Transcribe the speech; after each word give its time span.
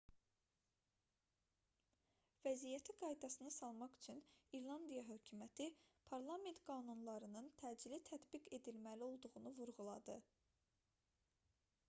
vəziyyəti 2.45 2.93
qaydasına 3.01 3.51
salmaq 3.57 3.93
üçün 3.97 4.23
i̇rlandiya 4.59 5.03
hökuməti 5.09 5.67
parlament 6.11 6.61
qanunlarının 6.71 7.49
təcili 7.63 7.99
tətbiq 8.09 8.47
edilməli 8.59 9.05
olduğunu 9.11 9.53
vurğuladı 9.61 10.17